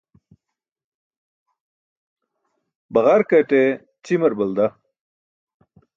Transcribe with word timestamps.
Baġarkate 2.93 3.61
ćimar 4.05 4.33
balda. 4.39 4.67